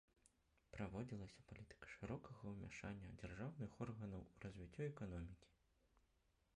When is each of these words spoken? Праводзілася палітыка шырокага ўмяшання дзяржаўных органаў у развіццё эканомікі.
Праводзілася 0.75 1.43
палітыка 1.51 1.91
шырокага 1.95 2.55
ўмяшання 2.55 3.13
дзяржаўных 3.21 3.71
органаў 3.87 4.21
у 4.33 4.45
развіццё 4.49 4.81
эканомікі. 4.91 5.47